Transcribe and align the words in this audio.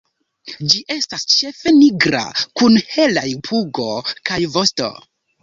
Ĝi 0.69 0.79
estas 0.95 1.25
ĉefe 1.33 1.73
nigra 1.81 2.23
kun 2.61 2.81
helaj 2.95 3.27
pugo 3.51 3.87
kaj 4.33 4.41
vosto. 4.57 4.91